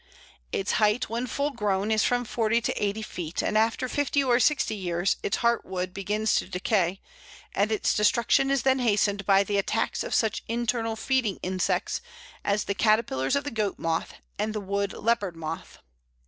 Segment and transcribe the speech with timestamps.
[0.51, 4.39] Its height, when full grown, is from forty to eighty feet, and after fifty or
[4.39, 6.99] sixty years its heart wood begins to decay,
[7.53, 12.01] and its destruction is then hastened by the attacks of such internal feeding insects
[12.43, 15.77] as the caterpillars of the Goat moth and the Wood Leopard moth.